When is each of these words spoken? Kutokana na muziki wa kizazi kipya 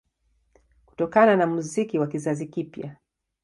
Kutokana 0.85 1.35
na 1.35 1.47
muziki 1.47 1.99
wa 1.99 2.07
kizazi 2.07 2.45
kipya 2.47 2.95